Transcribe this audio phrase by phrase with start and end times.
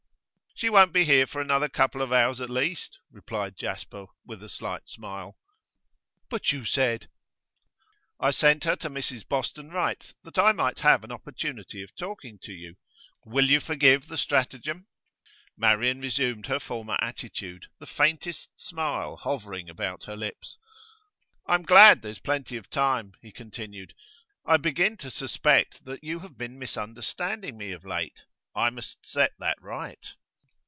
[0.53, 4.49] 'She won't be here for another couple of hours at least,' replied Jasper with a
[4.49, 5.35] slight smile.
[6.29, 7.09] 'But you said?'
[8.19, 12.37] 'I sent her to Mrs Boston Wright's that I might have an opportunity of talking
[12.43, 12.75] to you.
[13.25, 14.85] Will you forgive the stratagem?'
[15.57, 20.59] Marian resumed her former attitude, the faintest smile hovering about her lips.
[21.47, 23.95] 'I'm glad there's plenty of time,' he continued.
[24.45, 28.25] 'I begin to suspect that you have been misunderstanding me of late.
[28.53, 30.13] I must set that right.